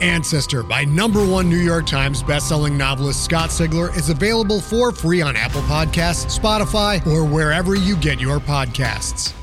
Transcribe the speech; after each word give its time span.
Ancestor 0.00 0.62
by 0.62 0.84
number 0.84 1.24
one 1.24 1.48
New 1.48 1.58
York 1.58 1.86
Times 1.86 2.22
bestselling 2.22 2.76
novelist 2.76 3.24
Scott 3.24 3.50
Sigler 3.50 3.94
is 3.96 4.08
available 4.08 4.60
for 4.60 4.92
free 4.92 5.20
on 5.20 5.36
Apple 5.36 5.62
Podcasts, 5.62 6.38
Spotify, 6.38 7.06
or 7.06 7.24
wherever 7.24 7.74
you 7.74 7.96
get 7.96 8.20
your 8.20 8.38
podcasts. 8.38 9.34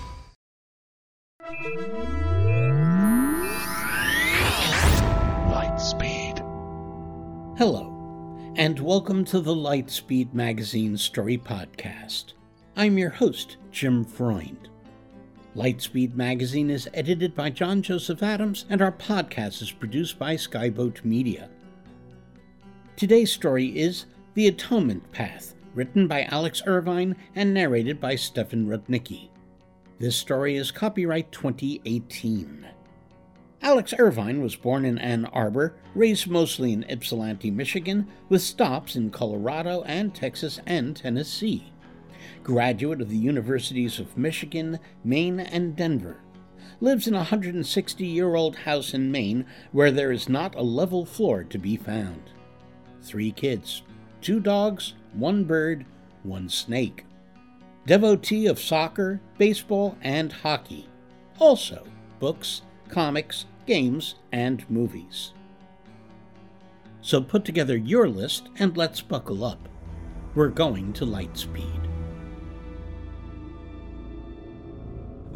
Lightspeed. 5.51 6.39
Hello, 7.57 7.93
and 8.55 8.79
welcome 8.79 9.23
to 9.25 9.39
the 9.39 9.53
Lightspeed 9.53 10.33
Magazine 10.33 10.97
Story 10.97 11.37
Podcast. 11.37 12.33
I'm 12.75 12.97
your 12.97 13.09
host, 13.09 13.57
Jim 13.71 14.03
Freund. 14.03 14.69
Lightspeed 15.57 16.13
Magazine 16.13 16.69
is 16.69 16.87
edited 16.93 17.33
by 17.33 17.49
John 17.49 17.81
Joseph 17.81 18.21
Adams, 18.21 18.65
and 18.69 18.79
our 18.79 18.91
podcast 18.91 19.63
is 19.63 19.71
produced 19.71 20.19
by 20.19 20.35
Skyboat 20.35 21.03
Media. 21.03 21.49
Today's 22.95 23.31
story 23.31 23.75
is 23.75 24.05
The 24.35 24.47
Atonement 24.47 25.11
Path, 25.11 25.55
written 25.73 26.07
by 26.07 26.25
Alex 26.25 26.61
Irvine 26.67 27.15
and 27.35 27.55
narrated 27.55 27.99
by 27.99 28.15
Stefan 28.15 28.67
Rudnicki. 28.67 29.29
This 29.97 30.15
story 30.15 30.57
is 30.57 30.69
copyright 30.69 31.31
2018. 31.31 32.67
Alex 33.63 33.95
Irvine 33.97 34.43
was 34.43 34.55
born 34.55 34.85
in 34.85 34.99
Ann 34.99 35.25
Arbor, 35.25 35.73
raised 35.95 36.27
mostly 36.27 36.71
in 36.71 36.85
Ypsilanti, 36.87 37.49
Michigan, 37.49 38.07
with 38.29 38.43
stops 38.43 38.95
in 38.95 39.09
Colorado 39.09 39.81
and 39.87 40.13
Texas 40.13 40.59
and 40.67 40.95
Tennessee. 40.95 41.73
Graduate 42.47 43.01
of 43.01 43.09
the 43.09 43.17
Universities 43.17 43.99
of 43.99 44.17
Michigan, 44.17 44.79
Maine, 45.03 45.41
and 45.41 45.75
Denver. 45.75 46.21
Lives 46.79 47.05
in 47.05 47.13
a 47.13 47.17
160 47.17 48.05
year 48.05 48.35
old 48.35 48.55
house 48.55 48.93
in 48.93 49.11
Maine 49.11 49.45
where 49.73 49.91
there 49.91 50.13
is 50.13 50.29
not 50.29 50.55
a 50.55 50.61
level 50.61 51.05
floor 51.05 51.43
to 51.43 51.57
be 51.57 51.75
found. 51.75 52.29
Three 53.01 53.31
kids 53.31 53.83
two 54.21 54.39
dogs, 54.39 54.93
one 55.11 55.43
bird, 55.43 55.85
one 56.23 56.47
snake. 56.47 57.03
Devotee 57.85 58.47
of 58.47 58.61
soccer, 58.61 59.19
baseball, 59.37 59.97
and 60.01 60.31
hockey. 60.31 60.87
Also, 61.39 61.85
books, 62.21 62.61
comics, 62.87 63.43
games, 63.65 64.15
and 64.31 64.63
movies. 64.69 65.33
So 67.01 67.19
put 67.19 67.43
together 67.43 67.75
your 67.75 68.07
list 68.07 68.47
and 68.57 68.77
let's 68.77 69.01
buckle 69.01 69.43
up. 69.43 69.67
We're 70.33 70.47
going 70.47 70.93
to 70.93 71.05
Lightspeed. 71.05 71.86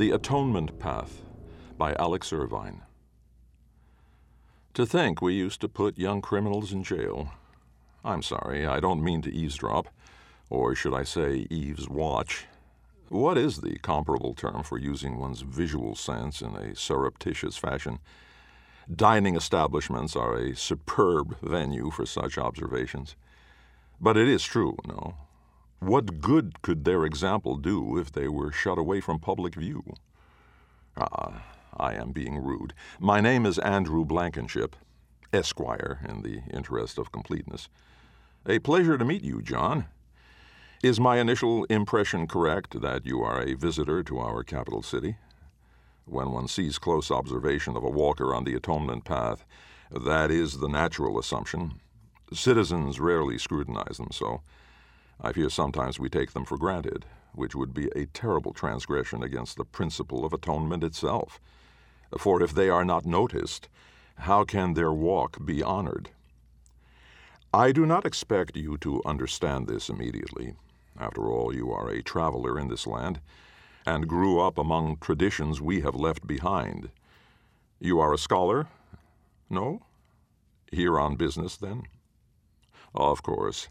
The 0.01 0.09
Atonement 0.09 0.79
Path 0.79 1.21
by 1.77 1.93
Alex 1.93 2.33
Irvine. 2.33 2.81
To 4.73 4.83
think 4.83 5.21
we 5.21 5.35
used 5.35 5.61
to 5.61 5.69
put 5.69 5.99
young 5.99 6.23
criminals 6.23 6.73
in 6.73 6.83
jail. 6.83 7.29
I'm 8.03 8.23
sorry, 8.23 8.65
I 8.65 8.79
don't 8.79 9.03
mean 9.03 9.21
to 9.21 9.31
eavesdrop, 9.31 9.89
or 10.49 10.73
should 10.73 10.95
I 10.95 11.03
say, 11.03 11.45
eaveswatch. 11.51 12.45
What 13.09 13.37
is 13.37 13.57
the 13.61 13.77
comparable 13.77 14.33
term 14.33 14.63
for 14.63 14.79
using 14.79 15.19
one's 15.19 15.41
visual 15.41 15.93
sense 15.93 16.41
in 16.41 16.55
a 16.55 16.75
surreptitious 16.75 17.57
fashion? 17.57 17.99
Dining 18.91 19.35
establishments 19.35 20.15
are 20.15 20.35
a 20.35 20.55
superb 20.55 21.39
venue 21.43 21.91
for 21.91 22.07
such 22.07 22.39
observations. 22.39 23.15
But 23.99 24.17
it 24.17 24.27
is 24.27 24.43
true, 24.43 24.77
no? 24.87 25.13
What 25.81 26.21
good 26.21 26.61
could 26.61 26.85
their 26.85 27.05
example 27.05 27.57
do 27.57 27.97
if 27.97 28.11
they 28.11 28.27
were 28.27 28.51
shut 28.51 28.77
away 28.77 29.01
from 29.01 29.17
public 29.17 29.55
view? 29.55 29.83
Ah, 30.95 31.41
I 31.75 31.95
am 31.95 32.11
being 32.11 32.37
rude. 32.37 32.75
My 32.99 33.19
name 33.19 33.47
is 33.47 33.57
Andrew 33.57 34.05
Blankenship, 34.05 34.75
Esquire, 35.33 36.05
in 36.07 36.21
the 36.21 36.43
interest 36.53 36.99
of 36.99 37.11
completeness. 37.11 37.67
A 38.45 38.59
pleasure 38.59 38.95
to 38.95 39.03
meet 39.03 39.23
you, 39.23 39.41
John. 39.41 39.85
Is 40.83 40.99
my 40.99 41.17
initial 41.17 41.63
impression 41.63 42.27
correct 42.27 42.79
that 42.79 43.07
you 43.07 43.23
are 43.23 43.41
a 43.41 43.55
visitor 43.55 44.03
to 44.03 44.19
our 44.19 44.43
capital 44.43 44.83
city? 44.83 45.15
When 46.05 46.29
one 46.29 46.47
sees 46.47 46.77
close 46.77 47.09
observation 47.09 47.75
of 47.75 47.83
a 47.83 47.89
walker 47.89 48.35
on 48.35 48.43
the 48.43 48.53
atonement 48.53 49.03
path, 49.03 49.45
that 49.89 50.29
is 50.29 50.59
the 50.59 50.69
natural 50.69 51.17
assumption. 51.17 51.81
Citizens 52.31 52.99
rarely 52.99 53.39
scrutinize 53.39 53.97
them 53.97 54.09
so. 54.11 54.41
I 55.23 55.31
fear 55.33 55.49
sometimes 55.49 55.99
we 55.99 56.09
take 56.09 56.31
them 56.31 56.45
for 56.45 56.57
granted, 56.57 57.05
which 57.33 57.55
would 57.55 57.73
be 57.73 57.89
a 57.95 58.07
terrible 58.07 58.53
transgression 58.53 59.21
against 59.21 59.55
the 59.55 59.65
principle 59.65 60.25
of 60.25 60.33
atonement 60.33 60.83
itself. 60.83 61.39
For 62.17 62.41
if 62.41 62.53
they 62.53 62.69
are 62.69 62.83
not 62.83 63.05
noticed, 63.05 63.69
how 64.15 64.43
can 64.43 64.73
their 64.73 64.91
walk 64.91 65.45
be 65.45 65.61
honored? 65.61 66.09
I 67.53 67.71
do 67.71 67.85
not 67.85 68.05
expect 68.05 68.57
you 68.57 68.77
to 68.79 69.01
understand 69.05 69.67
this 69.67 69.89
immediately. 69.89 70.55
After 70.99 71.29
all, 71.29 71.53
you 71.53 71.71
are 71.71 71.89
a 71.89 72.01
traveler 72.01 72.57
in 72.57 72.67
this 72.67 72.87
land, 72.87 73.19
and 73.85 74.07
grew 74.07 74.39
up 74.39 74.57
among 74.57 74.97
traditions 74.97 75.61
we 75.61 75.81
have 75.81 75.95
left 75.95 76.25
behind. 76.25 76.89
You 77.79 77.99
are 77.99 78.13
a 78.13 78.17
scholar? 78.17 78.67
No? 79.49 79.81
Here 80.71 80.99
on 80.99 81.15
business, 81.15 81.57
then? 81.57 81.83
Of 82.93 83.23
course. 83.23 83.67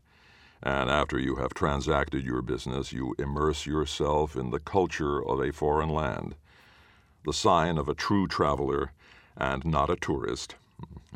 And 0.63 0.91
after 0.91 1.19
you 1.19 1.37
have 1.37 1.55
transacted 1.55 2.25
your 2.25 2.43
business, 2.43 2.93
you 2.93 3.15
immerse 3.19 3.65
yourself 3.65 4.37
in 4.37 4.51
the 4.51 4.61
culture 4.61 5.25
of 5.25 5.41
a 5.41 5.53
foreign 5.53 5.89
land. 5.89 6.35
The 7.25 7.33
sign 7.33 7.79
of 7.79 7.89
a 7.89 7.95
true 7.95 8.27
traveler 8.27 8.93
and 9.37 9.65
not 9.65 9.91
a 9.91 9.97
tourist. 9.97 10.57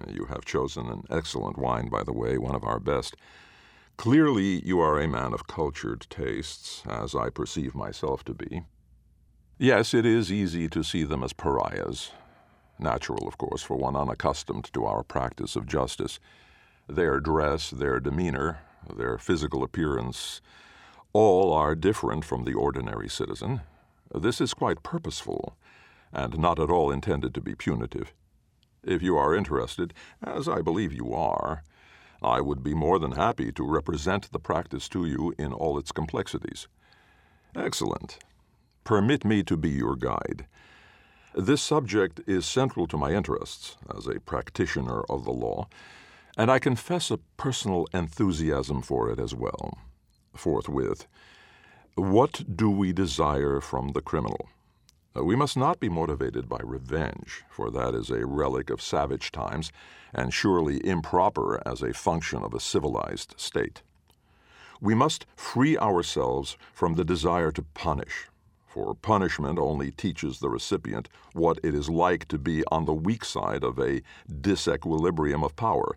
You 0.08 0.26
have 0.26 0.44
chosen 0.44 0.88
an 0.88 1.04
excellent 1.10 1.58
wine, 1.58 1.88
by 1.88 2.02
the 2.02 2.12
way, 2.12 2.38
one 2.38 2.54
of 2.54 2.64
our 2.64 2.80
best. 2.80 3.16
Clearly, 3.96 4.64
you 4.64 4.80
are 4.80 5.00
a 5.00 5.06
man 5.06 5.32
of 5.32 5.46
cultured 5.46 6.06
tastes, 6.10 6.82
as 6.88 7.14
I 7.14 7.30
perceive 7.30 7.74
myself 7.74 8.24
to 8.24 8.34
be. 8.34 8.62
Yes, 9.58 9.94
it 9.94 10.04
is 10.04 10.32
easy 10.32 10.68
to 10.70 10.82
see 10.82 11.04
them 11.04 11.22
as 11.22 11.32
pariahs. 11.32 12.10
Natural, 12.78 13.28
of 13.28 13.38
course, 13.38 13.62
for 13.62 13.76
one 13.76 13.94
unaccustomed 13.94 14.72
to 14.72 14.84
our 14.84 15.04
practice 15.04 15.54
of 15.54 15.66
justice. 15.66 16.18
Their 16.88 17.20
dress, 17.20 17.70
their 17.70 18.00
demeanor, 18.00 18.58
their 18.96 19.18
physical 19.18 19.62
appearance, 19.62 20.40
all 21.12 21.52
are 21.52 21.74
different 21.74 22.24
from 22.24 22.44
the 22.44 22.54
ordinary 22.54 23.08
citizen. 23.08 23.60
This 24.14 24.40
is 24.40 24.54
quite 24.54 24.82
purposeful, 24.82 25.56
and 26.12 26.38
not 26.38 26.58
at 26.58 26.70
all 26.70 26.90
intended 26.90 27.34
to 27.34 27.40
be 27.40 27.54
punitive. 27.54 28.12
If 28.82 29.02
you 29.02 29.16
are 29.16 29.34
interested, 29.34 29.94
as 30.22 30.48
I 30.48 30.60
believe 30.60 30.92
you 30.92 31.12
are, 31.14 31.62
I 32.22 32.40
would 32.40 32.62
be 32.62 32.74
more 32.74 32.98
than 32.98 33.12
happy 33.12 33.52
to 33.52 33.64
represent 33.64 34.30
the 34.32 34.38
practice 34.38 34.88
to 34.90 35.04
you 35.04 35.34
in 35.38 35.52
all 35.52 35.78
its 35.78 35.92
complexities. 35.92 36.68
Excellent. 37.54 38.18
permit 38.84 39.24
me 39.24 39.42
to 39.42 39.56
be 39.56 39.70
your 39.70 39.96
guide. 39.96 40.46
This 41.34 41.62
subject 41.62 42.20
is 42.26 42.46
central 42.46 42.86
to 42.86 42.96
my 42.96 43.12
interests 43.12 43.76
as 43.96 44.06
a 44.06 44.20
practitioner 44.20 45.02
of 45.08 45.24
the 45.24 45.32
law, 45.32 45.68
and 46.36 46.50
I 46.50 46.58
confess 46.58 47.10
a 47.10 47.18
personal 47.36 47.86
enthusiasm 47.92 48.82
for 48.82 49.10
it 49.10 49.20
as 49.20 49.34
well. 49.34 49.78
Forthwith, 50.34 51.06
what 51.94 52.56
do 52.56 52.70
we 52.70 52.92
desire 52.92 53.60
from 53.60 53.92
the 53.92 54.00
criminal? 54.00 54.48
Uh, 55.16 55.22
we 55.22 55.36
must 55.36 55.56
not 55.56 55.78
be 55.78 55.88
motivated 55.88 56.48
by 56.48 56.58
revenge, 56.64 57.44
for 57.48 57.70
that 57.70 57.94
is 57.94 58.10
a 58.10 58.26
relic 58.26 58.68
of 58.68 58.82
savage 58.82 59.30
times, 59.30 59.70
and 60.12 60.34
surely 60.34 60.84
improper 60.84 61.62
as 61.64 61.82
a 61.82 61.92
function 61.92 62.42
of 62.42 62.52
a 62.52 62.58
civilized 62.58 63.34
state. 63.36 63.82
We 64.80 64.94
must 64.94 65.26
free 65.36 65.78
ourselves 65.78 66.56
from 66.72 66.94
the 66.94 67.04
desire 67.04 67.52
to 67.52 67.62
punish, 67.62 68.26
for 68.66 68.92
punishment 68.94 69.56
only 69.56 69.92
teaches 69.92 70.40
the 70.40 70.48
recipient 70.48 71.08
what 71.32 71.60
it 71.62 71.76
is 71.76 71.88
like 71.88 72.26
to 72.26 72.38
be 72.38 72.64
on 72.72 72.84
the 72.84 72.92
weak 72.92 73.24
side 73.24 73.62
of 73.62 73.78
a 73.78 74.02
disequilibrium 74.28 75.44
of 75.44 75.54
power, 75.54 75.96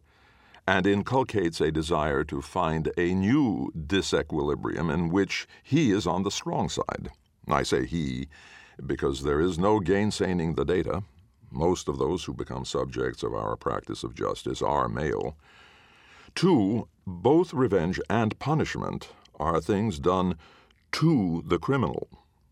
and 0.67 0.85
inculcates 0.85 1.61
a 1.61 1.71
desire 1.71 2.23
to 2.25 2.41
find 2.41 2.91
a 2.97 3.13
new 3.13 3.71
disequilibrium 3.75 4.93
in 4.93 5.09
which 5.09 5.47
he 5.63 5.91
is 5.91 6.05
on 6.05 6.23
the 6.23 6.31
strong 6.31 6.67
side. 6.67 7.09
I 7.47 7.63
say 7.63 7.85
he 7.85 8.27
because 8.85 9.23
there 9.23 9.39
is 9.39 9.57
no 9.57 9.79
gainsaying 9.79 10.55
the 10.55 10.65
data. 10.65 11.03
Most 11.49 11.87
of 11.87 11.97
those 11.97 12.25
who 12.25 12.33
become 12.33 12.65
subjects 12.65 13.23
of 13.23 13.33
our 13.33 13.55
practice 13.55 14.03
of 14.03 14.13
justice 14.13 14.61
are 14.61 14.89
male. 14.89 15.37
Two, 16.35 16.87
both 17.07 17.53
revenge 17.53 17.99
and 18.09 18.37
punishment 18.37 19.09
are 19.39 19.61
things 19.61 19.97
done 19.97 20.35
to 20.91 21.43
the 21.45 21.57
criminal. 21.57 22.09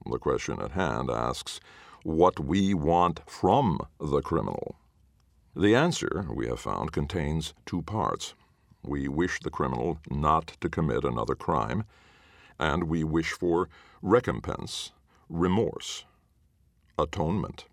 The 0.09 0.17
question 0.17 0.61
at 0.61 0.71
hand 0.71 1.09
asks 1.09 1.59
what 2.03 2.39
we 2.39 2.73
want 2.73 3.19
from 3.27 3.79
the 3.99 4.21
criminal. 4.21 4.75
The 5.57 5.73
answer, 5.73 6.25
we 6.29 6.47
have 6.47 6.59
found, 6.59 6.91
contains 6.91 7.53
two 7.65 7.81
parts. 7.81 8.33
We 8.83 9.07
wish 9.07 9.39
the 9.39 9.49
criminal 9.49 9.99
not 10.09 10.47
to 10.59 10.67
commit 10.67 11.05
another 11.05 11.33
crime, 11.33 11.85
and 12.59 12.83
we 12.83 13.05
wish 13.05 13.31
for 13.31 13.69
recompense, 14.01 14.91
remorse, 15.29 16.03
atonement. 16.99 17.65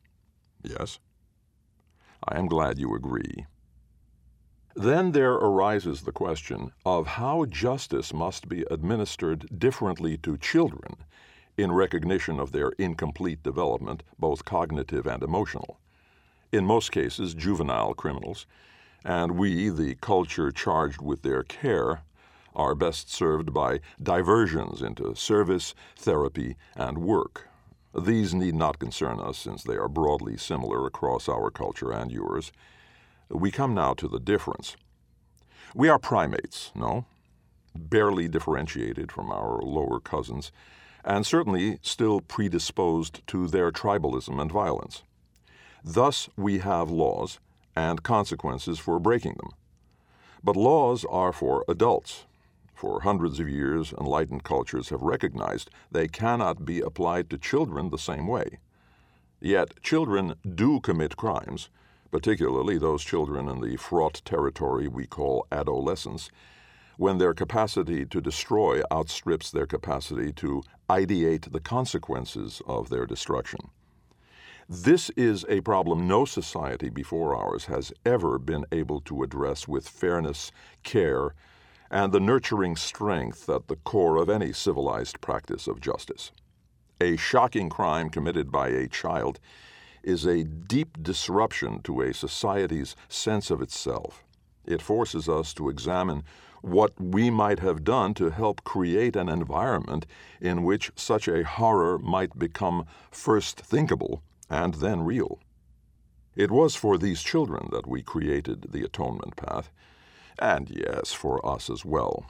Yes? 0.63 1.01
I 2.29 2.39
am 2.39 2.47
glad 2.47 2.79
you 2.79 2.95
agree. 2.95 3.47
Then 4.77 5.11
there 5.11 5.33
arises 5.33 6.03
the 6.03 6.13
question 6.13 6.71
of 6.87 7.07
how 7.09 7.47
justice 7.47 8.15
must 8.15 8.49
be 8.49 8.65
administered 8.71 9.59
differently 9.59 10.17
to 10.19 10.39
children 10.39 10.99
in 11.57 11.73
recognition 11.73 12.39
of 12.39 12.53
their 12.53 12.71
incomplete 12.79 13.43
development, 13.43 14.05
both 14.21 14.45
cognitive 14.45 15.05
and 15.05 15.25
emotional. 15.25 15.81
In 16.53 16.67
most 16.67 16.93
cases, 16.93 17.33
juvenile 17.33 17.95
criminals, 17.95 18.45
and 19.07 19.39
we, 19.39 19.71
the 19.71 19.95
culture 20.03 20.53
charged 20.53 21.01
with 21.01 21.23
their 21.23 21.43
care, 21.43 22.03
are 22.55 22.75
best 22.75 23.11
served 23.11 23.55
by 23.55 23.81
diversions 24.03 24.83
into 24.83 25.15
service, 25.15 25.75
therapy, 25.97 26.57
and 26.77 26.99
work. 26.99 27.49
These 27.99 28.35
need 28.35 28.55
not 28.55 28.79
concern 28.79 29.19
us 29.19 29.39
since 29.39 29.63
they 29.63 29.77
are 29.77 29.89
broadly 29.89 30.37
similar 30.37 30.87
across 30.87 31.27
our 31.27 31.51
culture 31.51 31.91
and 31.91 32.13
yours. 32.13 32.53
We 33.31 33.51
come 33.51 33.75
now 33.75 33.95
to 33.95 34.07
the 34.07 34.21
difference. 34.21 34.77
We 35.75 35.89
are 35.89 35.99
primates, 35.99 36.71
no? 36.75 37.07
Barely 37.75 38.29
differentiated 38.29 39.11
from 39.11 39.33
our 39.33 39.63
lower 39.63 40.01
cousins 40.01 40.53
and 41.03 41.25
certainly 41.25 41.79
still 41.81 42.21
predisposed 42.21 43.27
to 43.29 43.49
their 43.49 43.73
tribalism 43.73 44.39
and 44.39 44.53
violence. 44.53 45.03
Thus, 45.85 46.29
we 46.37 46.59
have 46.59 46.91
laws 46.91 47.41
and 47.75 48.03
consequences 48.03 48.79
for 48.79 48.99
breaking 48.99 49.35
them. 49.35 49.51
But 50.45 50.57
laws 50.57 51.05
are 51.09 51.33
for 51.33 51.65
adults. 51.69 52.27
For 52.75 53.03
hundreds 53.03 53.39
of 53.39 53.49
years, 53.49 53.93
enlightened 53.93 54.45
cultures 54.45 54.89
have 54.89 55.03
recognized 55.03 55.71
they 55.91 56.09
cannot 56.09 56.65
be 56.65 56.81
applied 56.81 57.31
to 57.31 57.39
children 57.39 57.91
the 57.91 57.99
same 57.99 58.27
way. 58.27 58.59
Yet, 59.41 59.83
children 59.83 60.35
do 60.55 60.81
commit 60.81 61.17
crimes, 61.17 61.69
particularly 62.11 62.79
those 62.79 63.03
children 63.03 63.49
in 63.49 63.61
the 63.61 63.77
fraught 63.77 64.23
territory 64.25 64.87
we 64.87 65.07
call 65.07 65.47
adolescence, 65.51 66.31
when 66.97 67.19
their 67.19 67.35
capacity 67.35 68.05
to 68.07 68.21
destroy 68.21 68.83
outstrips 68.93 69.51
their 69.51 69.67
capacity 69.67 70.33
to 70.35 70.63
ideate 70.91 71.51
the 71.53 71.61
consequences 71.61 72.63
of 72.67 72.89
their 72.89 73.07
destruction. 73.07 73.71
This 74.75 75.11
is 75.19 75.45
a 75.51 75.61
problem 75.61 76.09
no 76.09 76.25
society 76.25 76.89
before 76.89 77.37
ours 77.37 77.67
has 77.67 77.93
ever 78.07 78.39
been 78.39 78.65
able 78.73 79.03
to 79.03 79.23
address 79.23 79.69
with 79.69 79.87
fairness, 79.87 80.51
care, 80.83 81.35
and 81.91 82.11
the 82.11 82.19
nurturing 82.19 82.77
strength 82.77 83.51
at 83.51 83.69
the 83.69 83.77
core 83.77 84.17
of 84.17 84.31
any 84.31 84.51
civilized 84.55 85.21
practice 85.21 85.67
of 85.67 85.83
justice. 85.83 86.33
A 87.03 87.19
shocking 87.19 87.69
crime 87.69 88.09
committed 88.09 88.51
by 88.51 88.69
a 88.69 88.89
child 88.89 89.39
is 90.03 90.25
a 90.25 90.43
deep 90.43 91.03
disruption 91.03 91.83
to 91.83 92.01
a 92.01 92.15
society's 92.15 92.97
sense 93.11 93.51
of 93.51 93.61
itself. 93.61 94.25
It 94.65 94.81
forces 94.81 95.29
us 95.29 95.53
to 95.53 95.69
examine 95.69 96.25
what 96.63 96.99
we 96.99 97.29
might 97.29 97.59
have 97.59 97.85
done 97.85 98.15
to 98.15 98.31
help 98.31 98.65
create 98.65 99.17
an 99.17 99.29
environment 99.29 100.07
in 100.41 100.63
which 100.63 100.93
such 100.97 101.29
a 101.29 101.45
horror 101.45 101.99
might 101.99 102.39
become 102.39 102.87
first 103.11 103.61
thinkable 103.61 104.23
and 104.51 104.75
then 104.75 105.03
real. 105.03 105.39
It 106.35 106.51
was 106.51 106.75
for 106.75 106.97
these 106.97 107.23
children 107.23 107.69
that 107.73 107.87
we 107.87 108.03
created 108.03 108.73
the 108.73 108.85
atonement 108.85 109.37
path, 109.37 109.71
and 110.39 110.71
yes, 110.71 111.13
for 111.13 111.45
us 111.47 111.69
as 111.69 111.85
well. 111.85 112.27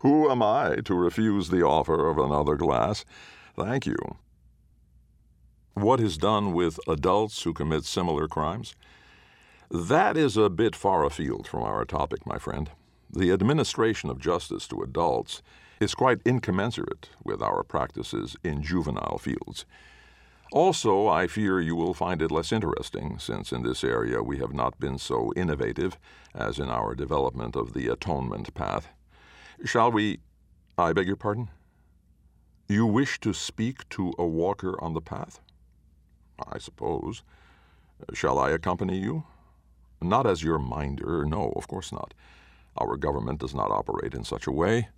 Who 0.00 0.30
am 0.30 0.42
I 0.42 0.76
to 0.84 0.94
refuse 0.94 1.48
the 1.48 1.62
offer 1.62 2.08
of 2.08 2.18
another 2.18 2.56
glass? 2.56 3.04
Thank 3.56 3.86
you. 3.86 3.96
What 5.74 6.00
is 6.00 6.16
done 6.16 6.54
with 6.54 6.80
adults 6.88 7.42
who 7.42 7.52
commit 7.52 7.84
similar 7.84 8.28
crimes? 8.28 8.74
That 9.70 10.16
is 10.16 10.36
a 10.36 10.48
bit 10.48 10.76
far 10.76 11.04
afield 11.04 11.46
from 11.46 11.62
our 11.62 11.84
topic, 11.84 12.24
my 12.26 12.38
friend. 12.38 12.70
The 13.10 13.30
administration 13.30 14.10
of 14.10 14.18
justice 14.18 14.66
to 14.68 14.82
adults 14.82 15.42
is 15.80 15.94
quite 15.94 16.20
incommensurate 16.24 17.10
with 17.24 17.42
our 17.42 17.62
practices 17.62 18.36
in 18.42 18.62
juvenile 18.62 19.18
fields. 19.18 19.66
Also, 20.52 21.08
I 21.08 21.26
fear 21.26 21.60
you 21.60 21.74
will 21.74 21.94
find 21.94 22.22
it 22.22 22.30
less 22.30 22.52
interesting, 22.52 23.18
since 23.18 23.52
in 23.52 23.62
this 23.62 23.82
area 23.82 24.22
we 24.22 24.38
have 24.38 24.54
not 24.54 24.78
been 24.78 24.96
so 24.98 25.32
innovative 25.34 25.98
as 26.34 26.58
in 26.58 26.68
our 26.68 26.94
development 26.94 27.56
of 27.56 27.72
the 27.72 27.88
atonement 27.88 28.54
path. 28.54 28.88
Shall 29.64 29.90
we? 29.90 30.20
I 30.78 30.92
beg 30.92 31.06
your 31.06 31.16
pardon? 31.16 31.48
You 32.68 32.86
wish 32.86 33.20
to 33.20 33.32
speak 33.32 33.88
to 33.90 34.12
a 34.18 34.26
walker 34.26 34.82
on 34.82 34.94
the 34.94 35.00
path? 35.00 35.40
I 36.52 36.58
suppose. 36.58 37.22
Shall 38.12 38.38
I 38.38 38.50
accompany 38.50 38.98
you? 38.98 39.24
Not 40.02 40.26
as 40.26 40.42
your 40.42 40.58
minder, 40.58 41.24
no, 41.24 41.52
of 41.56 41.66
course 41.66 41.90
not. 41.90 42.12
Our 42.76 42.96
government 42.96 43.40
does 43.40 43.54
not 43.54 43.70
operate 43.70 44.14
in 44.14 44.24
such 44.24 44.46
a 44.46 44.52
way. 44.52 44.88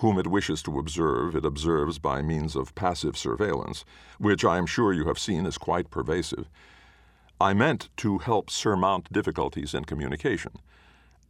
Whom 0.00 0.18
it 0.18 0.26
wishes 0.26 0.62
to 0.64 0.78
observe, 0.78 1.34
it 1.34 1.46
observes 1.46 1.98
by 1.98 2.20
means 2.20 2.54
of 2.54 2.74
passive 2.74 3.16
surveillance, 3.16 3.82
which 4.18 4.44
I 4.44 4.58
am 4.58 4.66
sure 4.66 4.92
you 4.92 5.06
have 5.06 5.18
seen 5.18 5.46
is 5.46 5.56
quite 5.56 5.90
pervasive. 5.90 6.50
I 7.40 7.54
meant 7.54 7.88
to 7.98 8.18
help 8.18 8.50
surmount 8.50 9.10
difficulties 9.10 9.72
in 9.72 9.86
communication, 9.86 10.52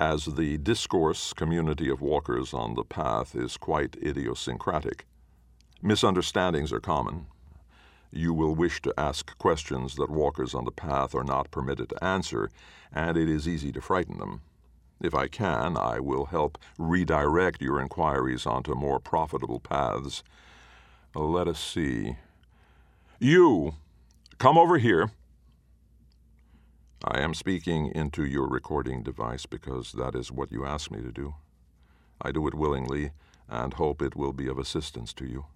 as 0.00 0.24
the 0.24 0.58
discourse 0.58 1.32
community 1.32 1.88
of 1.88 2.00
walkers 2.00 2.52
on 2.52 2.74
the 2.74 2.82
path 2.82 3.36
is 3.36 3.56
quite 3.56 3.96
idiosyncratic. 4.02 5.06
Misunderstandings 5.80 6.72
are 6.72 6.80
common. 6.80 7.26
You 8.10 8.34
will 8.34 8.56
wish 8.56 8.82
to 8.82 8.94
ask 8.98 9.38
questions 9.38 9.94
that 9.94 10.10
walkers 10.10 10.54
on 10.54 10.64
the 10.64 10.72
path 10.72 11.14
are 11.14 11.24
not 11.24 11.52
permitted 11.52 11.90
to 11.90 12.04
answer, 12.04 12.50
and 12.92 13.16
it 13.16 13.28
is 13.28 13.46
easy 13.46 13.70
to 13.70 13.80
frighten 13.80 14.18
them. 14.18 14.40
If 15.00 15.14
I 15.14 15.28
can, 15.28 15.76
I 15.76 16.00
will 16.00 16.26
help 16.26 16.58
redirect 16.78 17.60
your 17.60 17.80
inquiries 17.80 18.46
onto 18.46 18.74
more 18.74 18.98
profitable 18.98 19.60
paths. 19.60 20.22
Let 21.14 21.48
us 21.48 21.60
see. 21.60 22.16
You, 23.18 23.74
come 24.38 24.56
over 24.56 24.78
here. 24.78 25.10
I 27.04 27.20
am 27.20 27.34
speaking 27.34 27.92
into 27.94 28.24
your 28.24 28.48
recording 28.48 29.02
device 29.02 29.46
because 29.46 29.92
that 29.92 30.14
is 30.14 30.32
what 30.32 30.50
you 30.50 30.64
asked 30.64 30.90
me 30.90 31.02
to 31.02 31.12
do. 31.12 31.34
I 32.20 32.32
do 32.32 32.46
it 32.48 32.54
willingly 32.54 33.10
and 33.48 33.74
hope 33.74 34.00
it 34.00 34.16
will 34.16 34.32
be 34.32 34.48
of 34.48 34.58
assistance 34.58 35.12
to 35.14 35.26
you. 35.26 35.46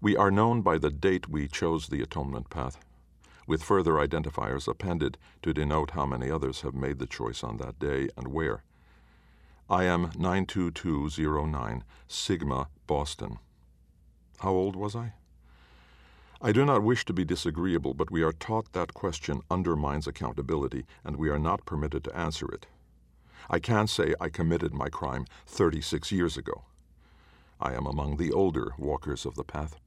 We 0.00 0.16
are 0.16 0.30
known 0.30 0.62
by 0.62 0.78
the 0.78 0.90
date 0.90 1.28
we 1.28 1.48
chose 1.48 1.88
the 1.88 2.02
atonement 2.02 2.50
path 2.50 2.78
with 3.50 3.64
further 3.64 3.94
identifiers 3.94 4.68
appended 4.68 5.18
to 5.42 5.52
denote 5.52 5.90
how 5.90 6.06
many 6.06 6.30
others 6.30 6.60
have 6.60 6.72
made 6.72 7.00
the 7.00 7.06
choice 7.06 7.42
on 7.42 7.56
that 7.56 7.80
day 7.80 8.08
and 8.16 8.28
where. 8.28 8.62
I 9.68 9.86
am 9.86 10.12
92209, 10.16 11.82
Sigma, 12.06 12.68
Boston. 12.86 13.40
How 14.38 14.52
old 14.52 14.76
was 14.76 14.94
I? 14.94 15.14
I 16.40 16.52
do 16.52 16.64
not 16.64 16.84
wish 16.84 17.04
to 17.06 17.12
be 17.12 17.24
disagreeable, 17.24 17.92
but 17.92 18.12
we 18.12 18.22
are 18.22 18.30
taught 18.30 18.72
that 18.72 18.94
question 18.94 19.40
undermines 19.50 20.06
accountability, 20.06 20.86
and 21.02 21.16
we 21.16 21.28
are 21.28 21.38
not 21.40 21.66
permitted 21.66 22.04
to 22.04 22.16
answer 22.16 22.46
it. 22.52 22.68
I 23.50 23.58
can 23.58 23.88
say 23.88 24.14
I 24.20 24.28
committed 24.28 24.72
my 24.72 24.90
crime 24.90 25.26
36 25.48 26.12
years 26.12 26.36
ago. 26.36 26.66
I 27.60 27.74
am 27.74 27.86
among 27.86 28.16
the 28.16 28.30
older 28.30 28.74
walkers 28.78 29.26
of 29.26 29.34
the 29.34 29.42
path. 29.42 29.80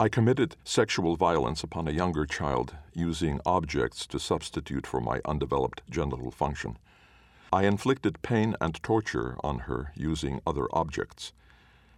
I 0.00 0.08
committed 0.08 0.56
sexual 0.64 1.14
violence 1.14 1.62
upon 1.62 1.86
a 1.86 1.92
younger 1.92 2.26
child 2.26 2.74
using 2.94 3.40
objects 3.46 4.08
to 4.08 4.18
substitute 4.18 4.88
for 4.88 5.00
my 5.00 5.20
undeveloped 5.24 5.82
genital 5.88 6.32
function. 6.32 6.78
I 7.52 7.62
inflicted 7.62 8.20
pain 8.20 8.56
and 8.60 8.74
torture 8.82 9.36
on 9.44 9.60
her 9.60 9.92
using 9.94 10.40
other 10.44 10.66
objects. 10.72 11.32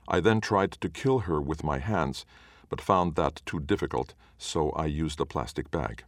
I 0.07 0.21
then 0.21 0.43
tried 0.43 0.73
to 0.73 0.91
kill 0.91 1.21
her 1.21 1.41
with 1.41 1.65
my 1.65 1.79
hands, 1.79 2.27
but 2.69 2.83
found 2.83 3.15
that 3.15 3.41
too 3.47 3.61
difficult, 3.61 4.13
so 4.37 4.73
I 4.73 4.85
used 4.85 5.19
a 5.19 5.25
plastic 5.25 5.71
bag. 5.71 6.05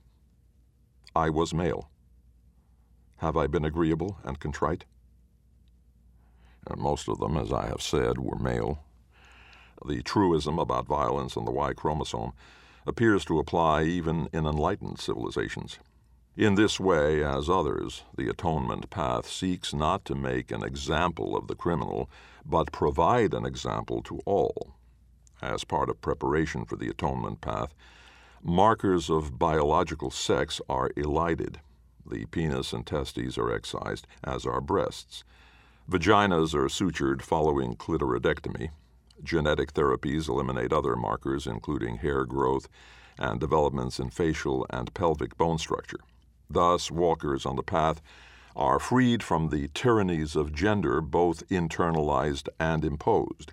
I 1.17 1.31
was 1.31 1.55
male. 1.55 1.89
Have 3.17 3.37
I 3.39 3.47
been 3.47 3.65
agreeable 3.65 4.19
and 4.25 4.39
contrite? 4.39 4.85
And 6.67 6.79
most 6.83 7.09
of 7.09 7.19
them, 7.19 7.39
as 7.39 7.51
I 7.51 7.67
have 7.69 7.81
said, 7.81 8.19
were 8.19 8.39
male. 8.39 8.85
The 9.87 10.03
truism 10.03 10.59
about 10.59 10.87
violence 10.87 11.37
and 11.37 11.47
the 11.47 11.53
Y 11.53 11.73
chromosome 11.73 12.33
appears 12.87 13.25
to 13.27 13.39
apply 13.39 13.85
even 13.85 14.29
in 14.33 14.47
enlightened 14.47 14.99
civilizations. 14.99 15.79
In 16.37 16.55
this 16.55 16.79
way, 16.79 17.25
as 17.25 17.51
others, 17.51 18.05
the 18.17 18.29
atonement 18.29 18.91
path 18.91 19.29
seeks 19.29 19.75
not 19.75 20.05
to 20.05 20.15
make 20.15 20.51
an 20.51 20.63
example 20.63 21.37
of 21.37 21.49
the 21.49 21.57
criminal, 21.57 22.09
but 22.47 22.73
provide 22.73 23.35
an 23.35 23.45
example 23.45 24.03
to 24.03 24.21
all. 24.25 24.75
As 25.43 25.65
part 25.65 25.91
of 25.91 26.01
preparation 26.01 26.65
for 26.65 26.77
the 26.77 26.89
atonement 26.89 27.41
path, 27.41 27.75
markers 28.43 29.11
of 29.11 29.39
biological 29.39 30.11
sex 30.11 30.61
are 30.69 30.91
elided. 30.97 31.61
The 32.07 32.27
penis 32.27 32.73
and 32.73 32.87
testes 32.87 33.37
are 33.37 33.53
excised, 33.53 34.07
as 34.25 34.47
are 34.47 34.61
breasts. 34.61 35.25
Vaginas 35.91 36.55
are 36.55 36.69
sutured 36.69 37.23
following 37.23 37.75
clitoridectomy, 37.75 38.71
Genetic 39.23 39.73
therapies 39.73 40.29
eliminate 40.29 40.73
other 40.73 40.95
markers, 40.95 41.47
including 41.47 41.97
hair 41.97 42.25
growth 42.25 42.69
and 43.19 43.41
developments 43.41 43.99
in 43.99 44.11
facial 44.11 44.67
and 44.71 44.95
pelvic 44.95 45.37
bone 45.37 45.59
structure. 45.59 45.99
Thus, 46.49 46.91
walkers 46.91 47.45
on 47.45 47.57
the 47.57 47.63
path 47.63 48.01
are 48.55 48.79
freed 48.79 49.23
from 49.23 49.49
the 49.49 49.69
tyrannies 49.69 50.37
of 50.37 50.53
gender, 50.53 51.01
both 51.01 51.47
internalized 51.49 52.49
and 52.59 52.85
imposed. 52.85 53.53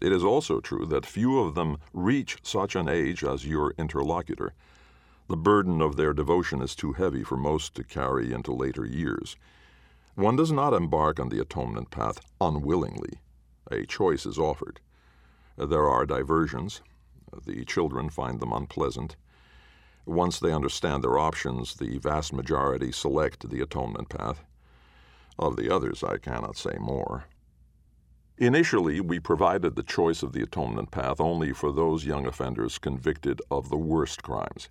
It 0.00 0.12
is 0.12 0.24
also 0.24 0.60
true 0.60 0.86
that 0.86 1.06
few 1.06 1.40
of 1.40 1.54
them 1.54 1.78
reach 1.92 2.38
such 2.42 2.74
an 2.74 2.88
age 2.88 3.22
as 3.22 3.46
your 3.46 3.74
interlocutor. 3.78 4.54
The 5.28 5.36
burden 5.36 5.80
of 5.80 5.96
their 5.96 6.12
devotion 6.12 6.60
is 6.60 6.74
too 6.74 6.92
heavy 6.92 7.22
for 7.22 7.36
most 7.36 7.74
to 7.76 7.84
carry 7.84 8.32
into 8.32 8.52
later 8.52 8.84
years. 8.84 9.36
One 10.14 10.36
does 10.36 10.52
not 10.52 10.74
embark 10.74 11.18
on 11.18 11.28
the 11.28 11.40
atonement 11.40 11.90
path 11.90 12.20
unwillingly 12.40 13.20
a 13.70 13.86
choice 13.86 14.26
is 14.26 14.38
offered. 14.38 14.80
There 15.56 15.88
are 15.88 16.06
diversions. 16.06 16.82
The 17.46 17.64
children 17.64 18.10
find 18.10 18.40
them 18.40 18.52
unpleasant. 18.52 19.16
Once 20.06 20.38
they 20.38 20.52
understand 20.52 21.02
their 21.02 21.18
options, 21.18 21.74
the 21.74 21.98
vast 21.98 22.32
majority 22.32 22.92
select 22.92 23.48
the 23.48 23.60
atonement 23.60 24.08
path. 24.08 24.44
Of 25.38 25.56
the 25.56 25.74
others, 25.74 26.04
I 26.04 26.18
cannot 26.18 26.56
say 26.56 26.76
more. 26.78 27.24
Initially, 28.36 29.00
we 29.00 29.20
provided 29.20 29.76
the 29.76 29.82
choice 29.82 30.22
of 30.22 30.32
the 30.32 30.42
atonement 30.42 30.90
path 30.90 31.20
only 31.20 31.52
for 31.52 31.72
those 31.72 32.04
young 32.04 32.26
offenders 32.26 32.78
convicted 32.78 33.40
of 33.50 33.68
the 33.68 33.76
worst 33.76 34.22
crimes. 34.22 34.68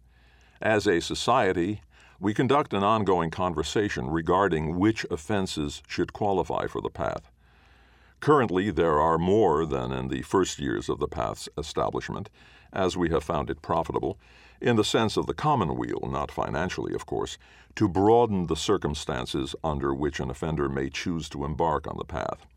As 0.62 0.86
a 0.86 1.00
society, 1.00 1.82
we 2.20 2.34
conduct 2.34 2.74
an 2.74 2.84
ongoing 2.84 3.32
conversation 3.32 4.10
regarding 4.10 4.78
which 4.78 5.06
offenses 5.10 5.82
should 5.88 6.14
qualify 6.14 6.68
for 6.68 6.82
the 6.82 6.90
path. 6.90 7.32
Currently, 8.24 8.72
there 8.72 9.02
are 9.02 9.18
more 9.18 9.66
than 9.66 9.92
in 9.92 10.08
the 10.08 10.22
first 10.22 10.58
years 10.58 10.88
of 10.88 10.98
the 10.98 11.10
path's 11.10 11.50
establishment, 11.58 12.30
as 12.72 12.96
we 12.96 13.10
have 13.10 13.22
found 13.22 13.50
it 13.50 13.62
profitable, 13.62 14.18
in 14.62 14.78
the 14.78 14.86
sense 14.86 15.18
of 15.18 15.26
the 15.26 15.34
commonweal, 15.34 16.08
not 16.10 16.32
financially, 16.32 16.94
of 16.94 17.06
course, 17.06 17.38
to 17.76 17.90
broaden 17.90 18.48
the 18.48 18.56
circumstances 18.56 19.58
under 19.62 19.94
which 19.94 20.22
an 20.22 20.30
offender 20.32 20.70
may 20.70 20.90
choose 20.90 21.28
to 21.28 21.44
embark 21.44 21.86
on 21.86 21.98
the 21.98 22.06
path. 22.06 22.48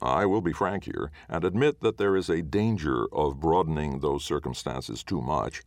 I 0.00 0.24
will 0.24 0.40
be 0.40 0.52
frank 0.52 0.84
here 0.84 1.10
and 1.28 1.42
admit 1.42 1.80
that 1.80 1.98
there 1.98 2.14
is 2.14 2.30
a 2.30 2.40
danger 2.40 3.12
of 3.12 3.40
broadening 3.40 3.98
those 3.98 4.24
circumstances 4.24 5.02
too 5.02 5.20
much, 5.20 5.64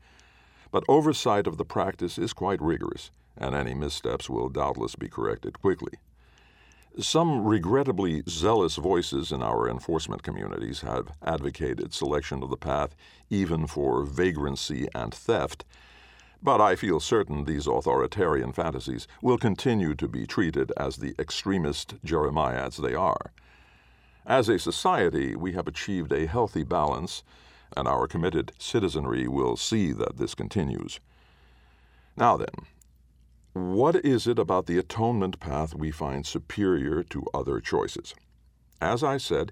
but 0.71 0.85
oversight 0.87 1.45
of 1.45 1.57
the 1.57 1.65
practice 1.65 2.17
is 2.17 2.31
quite 2.31 2.61
rigorous, 2.61 3.11
and 3.35 3.53
any 3.53 3.73
missteps 3.73 4.29
will 4.29 4.47
doubtless 4.47 4.95
be 4.95 5.09
corrected 5.09 5.59
quickly. 5.59 5.97
Some 6.99 7.45
regrettably 7.45 8.21
zealous 8.27 8.75
voices 8.75 9.31
in 9.31 9.41
our 9.41 9.69
enforcement 9.69 10.23
communities 10.23 10.81
have 10.81 11.13
advocated 11.23 11.93
selection 11.93 12.43
of 12.43 12.49
the 12.49 12.57
path 12.57 12.95
even 13.29 13.65
for 13.65 14.03
vagrancy 14.03 14.89
and 14.93 15.13
theft, 15.13 15.63
but 16.43 16.59
I 16.59 16.75
feel 16.75 16.99
certain 16.99 17.45
these 17.45 17.65
authoritarian 17.65 18.51
fantasies 18.51 19.07
will 19.21 19.37
continue 19.37 19.95
to 19.95 20.07
be 20.09 20.27
treated 20.27 20.73
as 20.75 20.97
the 20.97 21.15
extremist 21.17 21.95
jeremiads 22.03 22.75
they 22.75 22.93
are. 22.93 23.31
As 24.25 24.49
a 24.49 24.59
society, 24.59 25.33
we 25.33 25.53
have 25.53 25.69
achieved 25.69 26.11
a 26.11 26.27
healthy 26.27 26.63
balance, 26.63 27.23
and 27.77 27.87
our 27.87 28.05
committed 28.05 28.51
citizenry 28.59 29.29
will 29.29 29.55
see 29.55 29.93
that 29.93 30.17
this 30.17 30.35
continues. 30.35 30.99
Now 32.17 32.35
then, 32.35 32.67
what 33.53 33.97
is 34.05 34.27
it 34.27 34.39
about 34.39 34.65
the 34.65 34.77
atonement 34.77 35.39
path 35.39 35.75
we 35.75 35.91
find 35.91 36.25
superior 36.25 37.03
to 37.03 37.25
other 37.33 37.59
choices? 37.59 38.15
As 38.79 39.03
I 39.03 39.17
said, 39.17 39.51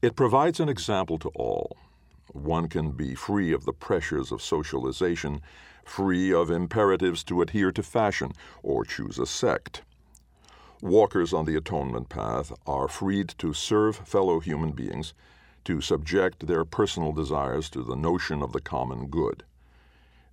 it 0.00 0.16
provides 0.16 0.58
an 0.58 0.68
example 0.68 1.18
to 1.18 1.28
all. 1.36 1.76
One 2.32 2.68
can 2.68 2.90
be 2.90 3.14
free 3.14 3.52
of 3.52 3.64
the 3.64 3.72
pressures 3.72 4.32
of 4.32 4.42
socialization, 4.42 5.40
free 5.84 6.32
of 6.32 6.50
imperatives 6.50 7.22
to 7.24 7.42
adhere 7.42 7.70
to 7.72 7.82
fashion 7.82 8.32
or 8.62 8.84
choose 8.84 9.18
a 9.20 9.26
sect. 9.26 9.82
Walkers 10.80 11.32
on 11.32 11.44
the 11.44 11.56
atonement 11.56 12.08
path 12.08 12.52
are 12.66 12.88
freed 12.88 13.28
to 13.38 13.52
serve 13.52 13.96
fellow 13.96 14.40
human 14.40 14.72
beings, 14.72 15.14
to 15.64 15.80
subject 15.80 16.48
their 16.48 16.64
personal 16.64 17.12
desires 17.12 17.70
to 17.70 17.84
the 17.84 17.94
notion 17.94 18.42
of 18.42 18.52
the 18.52 18.60
common 18.60 19.06
good. 19.06 19.44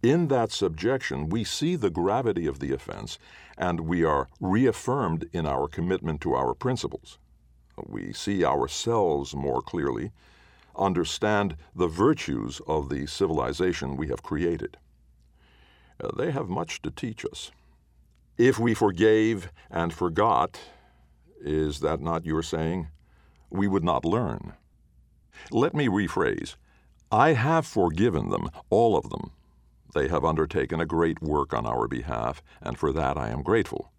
In 0.01 0.29
that 0.29 0.51
subjection, 0.51 1.27
we 1.27 1.43
see 1.43 1.75
the 1.75 1.89
gravity 1.89 2.47
of 2.47 2.59
the 2.59 2.73
offense 2.73 3.19
and 3.57 3.81
we 3.81 4.03
are 4.05 4.29
reaffirmed 4.39 5.29
in 5.33 5.45
our 5.45 5.67
commitment 5.67 6.21
to 6.21 6.33
our 6.33 6.53
principles. 6.53 7.17
We 7.85 8.13
see 8.13 8.45
ourselves 8.45 9.35
more 9.35 9.61
clearly, 9.61 10.11
understand 10.77 11.57
the 11.75 11.87
virtues 11.87 12.61
of 12.65 12.87
the 12.87 13.05
civilization 13.05 13.97
we 13.97 14.07
have 14.07 14.23
created. 14.23 14.77
Uh, 16.01 16.09
they 16.15 16.31
have 16.31 16.47
much 16.47 16.81
to 16.83 16.91
teach 16.91 17.25
us. 17.25 17.51
If 18.37 18.57
we 18.57 18.73
forgave 18.73 19.51
and 19.69 19.93
forgot, 19.93 20.59
is 21.41 21.81
that 21.81 21.99
not 21.99 22.25
your 22.25 22.41
saying? 22.41 22.87
We 23.49 23.67
would 23.67 23.83
not 23.83 24.05
learn. 24.05 24.53
Let 25.51 25.73
me 25.73 25.87
rephrase 25.87 26.55
I 27.11 27.33
have 27.33 27.65
forgiven 27.65 28.29
them, 28.29 28.49
all 28.69 28.95
of 28.95 29.09
them, 29.09 29.31
they 29.93 30.07
have 30.07 30.25
undertaken 30.25 30.79
a 30.79 30.85
great 30.85 31.21
work 31.21 31.53
on 31.53 31.65
our 31.65 31.87
behalf, 31.87 32.41
and 32.61 32.77
for 32.77 32.91
that 32.93 33.17
I 33.17 33.29
am 33.29 33.41
grateful. 33.41 33.91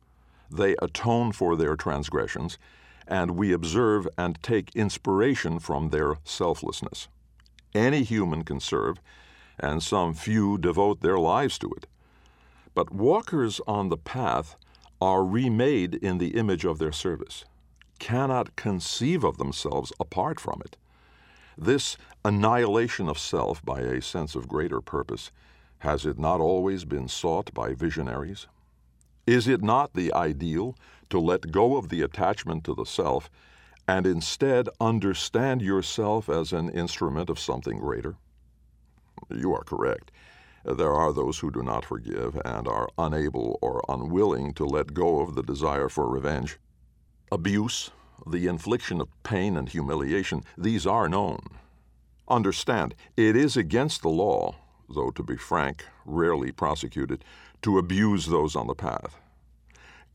They 0.50 0.76
atone 0.80 1.32
for 1.32 1.56
their 1.56 1.76
transgressions, 1.76 2.58
and 3.06 3.32
we 3.32 3.52
observe 3.52 4.06
and 4.16 4.40
take 4.42 4.74
inspiration 4.76 5.58
from 5.58 5.90
their 5.90 6.16
selflessness. 6.24 7.08
Any 7.74 8.02
human 8.02 8.44
can 8.44 8.60
serve, 8.60 9.00
and 9.58 9.82
some 9.82 10.14
few 10.14 10.58
devote 10.58 11.00
their 11.00 11.18
lives 11.18 11.58
to 11.58 11.70
it. 11.76 11.86
But 12.74 12.92
walkers 12.92 13.60
on 13.66 13.88
the 13.88 13.96
path 13.96 14.56
are 15.00 15.24
remade 15.24 15.94
in 15.94 16.18
the 16.18 16.36
image 16.36 16.64
of 16.64 16.78
their 16.78 16.92
service, 16.92 17.44
cannot 17.98 18.56
conceive 18.56 19.24
of 19.24 19.38
themselves 19.38 19.92
apart 19.98 20.38
from 20.40 20.62
it. 20.64 20.76
This 21.58 21.96
annihilation 22.24 23.08
of 23.08 23.18
self 23.18 23.64
by 23.64 23.80
a 23.80 24.00
sense 24.00 24.34
of 24.34 24.48
greater 24.48 24.80
purpose 24.80 25.30
has 25.80 26.04
it 26.04 26.18
not 26.18 26.40
always 26.40 26.84
been 26.84 27.08
sought 27.08 27.52
by 27.54 27.72
visionaries? 27.72 28.46
Is 29.26 29.48
it 29.48 29.62
not 29.62 29.94
the 29.94 30.12
ideal 30.12 30.76
to 31.08 31.18
let 31.18 31.50
go 31.50 31.76
of 31.76 31.88
the 31.88 32.02
attachment 32.02 32.64
to 32.64 32.74
the 32.74 32.84
self 32.84 33.30
and 33.88 34.06
instead 34.06 34.68
understand 34.80 35.62
yourself 35.62 36.28
as 36.28 36.52
an 36.52 36.68
instrument 36.70 37.30
of 37.30 37.38
something 37.38 37.78
greater? 37.78 38.16
You 39.30 39.54
are 39.54 39.64
correct. 39.64 40.10
There 40.64 40.92
are 40.92 41.14
those 41.14 41.38
who 41.38 41.50
do 41.50 41.62
not 41.62 41.86
forgive 41.86 42.38
and 42.44 42.68
are 42.68 42.90
unable 42.98 43.58
or 43.62 43.82
unwilling 43.88 44.52
to 44.54 44.66
let 44.66 44.92
go 44.92 45.20
of 45.20 45.34
the 45.34 45.42
desire 45.42 45.88
for 45.88 46.08
revenge. 46.08 46.58
Abuse, 47.32 47.90
the 48.26 48.46
infliction 48.46 49.00
of 49.00 49.08
pain 49.22 49.56
and 49.56 49.68
humiliation, 49.68 50.44
these 50.58 50.86
are 50.86 51.08
known. 51.08 51.40
Understand, 52.28 52.94
it 53.16 53.34
is 53.34 53.56
against 53.56 54.02
the 54.02 54.10
law 54.10 54.56
though 54.94 55.10
to 55.10 55.22
be 55.22 55.36
frank, 55.36 55.84
rarely 56.04 56.52
prosecuted, 56.52 57.24
to 57.62 57.78
abuse 57.78 58.26
those 58.26 58.56
on 58.56 58.66
the 58.66 58.74
path. 58.74 59.20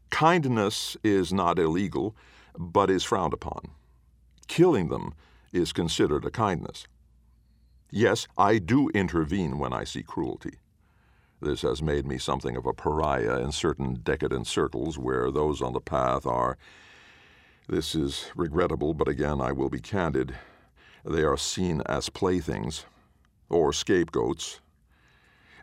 Kindness 0.09 0.97
is 1.03 1.33
not 1.33 1.59
illegal, 1.59 2.15
but 2.57 2.89
is 2.89 3.03
frowned 3.03 3.33
upon. 3.33 3.69
Killing 4.47 4.89
them 4.89 5.13
is 5.51 5.73
considered 5.73 6.25
a 6.25 6.31
kindness. 6.31 6.87
Yes, 7.91 8.27
I 8.37 8.57
do 8.57 8.89
intervene 8.89 9.57
when 9.59 9.73
I 9.73 9.83
see 9.83 10.03
cruelty. 10.03 10.57
This 11.41 11.61
has 11.61 11.81
made 11.81 12.05
me 12.05 12.17
something 12.17 12.55
of 12.55 12.65
a 12.65 12.73
pariah 12.73 13.39
in 13.39 13.51
certain 13.51 13.95
decadent 13.95 14.47
circles 14.47 14.97
where 14.97 15.31
those 15.31 15.61
on 15.61 15.73
the 15.73 15.81
path 15.81 16.25
are. 16.25 16.57
This 17.67 17.95
is 17.95 18.31
regrettable, 18.35 18.93
but 18.93 19.07
again 19.07 19.41
I 19.41 19.51
will 19.51 19.69
be 19.69 19.79
candid. 19.79 20.35
They 21.03 21.23
are 21.23 21.37
seen 21.37 21.81
as 21.85 22.09
playthings, 22.09 22.85
or 23.49 23.73
scapegoats. 23.73 24.59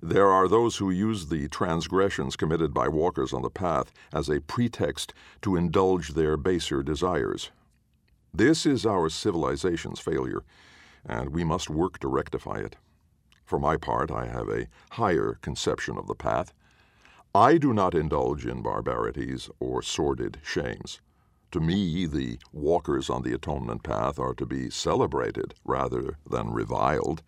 There 0.04 0.30
are 0.30 0.48
those 0.48 0.78
who 0.78 0.90
use 0.90 1.28
the 1.28 1.46
transgressions 1.46 2.34
committed 2.34 2.74
by 2.74 2.88
walkers 2.88 3.32
on 3.32 3.42
the 3.42 3.50
path 3.50 3.92
as 4.12 4.28
a 4.28 4.40
pretext 4.40 5.14
to 5.42 5.54
indulge 5.54 6.14
their 6.14 6.36
baser 6.36 6.82
desires. 6.82 7.52
This 8.34 8.66
is 8.66 8.84
our 8.84 9.08
civilization's 9.08 10.00
failure, 10.00 10.42
and 11.06 11.30
we 11.30 11.44
must 11.44 11.70
work 11.70 12.00
to 12.00 12.08
rectify 12.08 12.56
it. 12.56 12.74
For 13.44 13.60
my 13.60 13.76
part, 13.76 14.10
I 14.10 14.26
have 14.26 14.48
a 14.48 14.66
higher 14.90 15.38
conception 15.40 15.96
of 15.96 16.08
the 16.08 16.16
path. 16.16 16.52
I 17.32 17.56
do 17.56 17.72
not 17.72 17.94
indulge 17.94 18.44
in 18.44 18.60
barbarities 18.60 19.50
or 19.60 19.82
sordid 19.82 20.40
shames. 20.42 21.00
To 21.52 21.60
me, 21.60 22.06
the 22.06 22.40
walkers 22.50 23.08
on 23.08 23.22
the 23.22 23.34
atonement 23.34 23.84
path 23.84 24.18
are 24.18 24.34
to 24.34 24.46
be 24.46 24.68
celebrated 24.68 25.54
rather 25.64 26.18
than 26.28 26.50
reviled. 26.50 27.22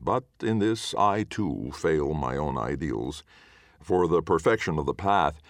But 0.00 0.24
in 0.40 0.58
this 0.58 0.94
I 0.94 1.24
too 1.24 1.72
fail 1.74 2.14
my 2.14 2.36
own 2.36 2.58
ideals, 2.58 3.22
for 3.80 4.06
the 4.08 4.22
perfection 4.22 4.78
of 4.78 4.86
the 4.86 4.94
path 4.94 5.40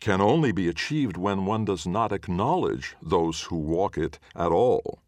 can 0.00 0.20
only 0.20 0.52
be 0.52 0.68
achieved 0.68 1.16
when 1.16 1.46
one 1.46 1.64
does 1.64 1.86
not 1.86 2.12
acknowledge 2.12 2.96
those 3.00 3.42
who 3.42 3.56
walk 3.56 3.96
it 3.96 4.18
at 4.34 4.52
all. 4.52 5.00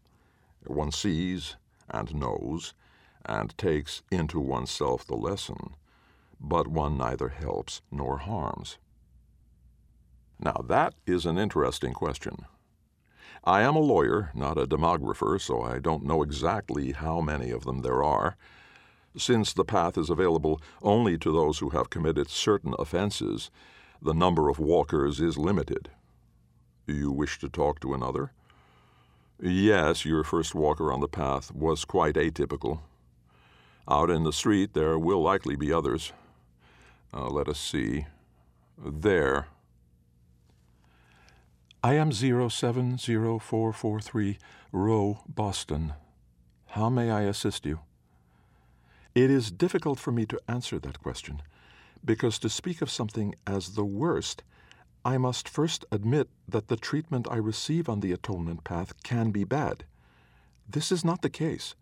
One 0.65 0.91
sees 0.91 1.55
and 1.89 2.15
knows 2.15 2.73
and 3.25 3.55
takes 3.57 4.01
into 4.09 4.39
oneself 4.39 5.05
the 5.05 5.15
lesson, 5.15 5.75
but 6.39 6.67
one 6.67 6.97
neither 6.97 7.29
helps 7.29 7.81
nor 7.91 8.17
harms. 8.19 8.77
Now, 10.39 10.63
that 10.67 10.93
is 11.05 11.25
an 11.25 11.37
interesting 11.37 11.93
question. 11.93 12.45
I 13.43 13.61
am 13.61 13.75
a 13.75 13.79
lawyer, 13.79 14.31
not 14.33 14.57
a 14.57 14.67
demographer, 14.67 15.39
so 15.39 15.61
I 15.61 15.79
don't 15.79 16.03
know 16.03 16.21
exactly 16.21 16.91
how 16.91 17.21
many 17.21 17.51
of 17.51 17.63
them 17.65 17.81
there 17.81 18.03
are. 18.03 18.35
Since 19.17 19.53
the 19.53 19.65
path 19.65 19.97
is 19.97 20.11
available 20.11 20.61
only 20.81 21.17
to 21.17 21.31
those 21.31 21.59
who 21.59 21.69
have 21.69 21.89
committed 21.89 22.29
certain 22.29 22.75
offenses, 22.77 23.49
the 24.01 24.13
number 24.13 24.47
of 24.47 24.59
walkers 24.59 25.19
is 25.19 25.37
limited. 25.37 25.89
You 26.85 27.11
wish 27.11 27.39
to 27.39 27.49
talk 27.49 27.79
to 27.81 27.95
another? 27.95 28.31
Yes, 29.41 30.05
your 30.05 30.23
first 30.23 30.53
walker 30.53 30.93
on 30.93 30.99
the 30.99 31.07
path 31.07 31.51
was 31.51 31.83
quite 31.83 32.13
atypical. 32.15 32.81
Out 33.89 34.09
in 34.09 34.23
the 34.23 34.33
street, 34.33 34.73
there 34.73 34.99
will 34.99 35.21
likely 35.21 35.55
be 35.55 35.71
others. 35.73 36.11
Uh, 37.13 37.29
let 37.29 37.47
us 37.47 37.59
see. 37.59 38.05
There. 38.77 39.47
I 41.83 41.93
am 41.95 42.11
070443, 42.11 44.37
Rho, 44.71 45.23
Boston. 45.27 45.93
How 46.67 46.89
may 46.89 47.09
I 47.09 47.21
assist 47.21 47.65
you? 47.65 47.79
It 49.17 49.31
is 49.31 49.49
difficult 49.49 49.97
for 49.99 50.11
me 50.11 50.27
to 50.27 50.39
answer 50.47 50.77
that 50.77 51.01
question, 51.01 51.41
because 52.05 52.37
to 52.37 52.49
speak 52.49 52.83
of 52.83 52.91
something 52.91 53.33
as 53.47 53.73
the 53.73 53.83
worst, 53.83 54.43
I 55.03 55.17
must 55.17 55.49
first 55.49 55.85
admit 55.91 56.29
that 56.47 56.67
the 56.67 56.77
treatment 56.77 57.27
I 57.27 57.37
receive 57.37 57.89
on 57.89 58.01
the 58.01 58.11
atonement 58.11 58.63
path 58.63 58.93
can 59.01 59.31
be 59.31 59.43
bad. 59.43 59.85
This 60.69 60.91
is 60.91 61.03
not 61.03 61.23
the 61.23 61.31
case. 61.31 61.73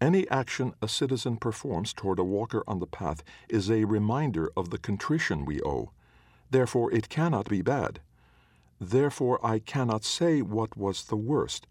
Any 0.00 0.26
action 0.30 0.72
a 0.80 0.88
citizen 0.88 1.36
performs 1.36 1.92
toward 1.92 2.18
a 2.18 2.24
walker 2.24 2.64
on 2.66 2.78
the 2.78 2.86
path 2.86 3.22
is 3.46 3.70
a 3.70 3.84
reminder 3.84 4.50
of 4.56 4.70
the 4.70 4.78
contrition 4.78 5.44
we 5.44 5.60
owe. 5.60 5.90
Therefore, 6.50 6.90
it 6.94 7.10
cannot 7.10 7.46
be 7.46 7.60
bad. 7.60 8.00
Therefore, 8.80 9.38
I 9.44 9.58
cannot 9.58 10.02
say 10.02 10.40
what 10.40 10.78
was 10.78 11.04
the 11.04 11.16
worst. 11.30 11.66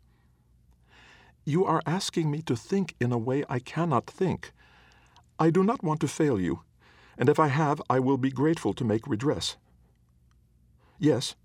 You 1.46 1.66
are 1.66 1.82
asking 1.88 2.30
me 2.30 2.44
to 2.44 2.56
think 2.56 2.94
in 3.00 3.12
a 3.12 3.18
way 3.18 3.44
I 3.50 3.58
cannot 3.58 4.06
think. 4.06 4.54
I 5.40 5.50
do 5.50 5.64
not 5.64 5.84
want 5.84 6.00
to 6.02 6.08
fail 6.08 6.40
you, 6.40 6.62
and 7.18 7.30
if 7.30 7.40
I 7.40 7.48
have, 7.48 7.82
I 7.90 8.00
will 8.00 8.18
be 8.18 8.30
grateful 8.30 8.74
to 8.74 8.84
make 8.84 9.08
redress. 9.08 9.58
Yes. 11.00 11.36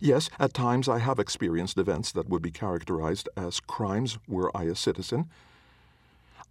Yes, 0.00 0.28
at 0.38 0.54
times 0.54 0.88
I 0.88 0.98
have 0.98 1.18
experienced 1.18 1.78
events 1.78 2.12
that 2.12 2.28
would 2.28 2.42
be 2.42 2.50
characterized 2.50 3.28
as 3.36 3.60
crimes 3.60 4.18
were 4.28 4.54
I 4.56 4.64
a 4.64 4.74
citizen. 4.74 5.28